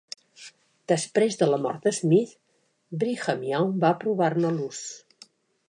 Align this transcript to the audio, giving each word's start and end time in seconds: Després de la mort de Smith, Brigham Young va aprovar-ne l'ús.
Després 0.91 1.37
de 1.41 1.49
la 1.49 1.59
mort 1.65 1.85
de 1.89 1.93
Smith, 1.97 2.33
Brigham 3.03 3.47
Young 3.51 3.79
va 3.85 3.95
aprovar-ne 3.99 4.55
l'ús. 4.59 4.85